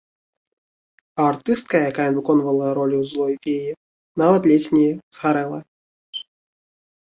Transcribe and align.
А 1.19 1.27
артыстка, 1.33 1.77
якая 1.89 2.07
выконвала 2.15 2.71
ролю 2.77 2.99
злой 3.11 3.35
феі, 3.45 3.77
нават 4.23 4.41
ледзь 4.53 4.69
не 4.79 4.83
згарэла. 5.19 5.59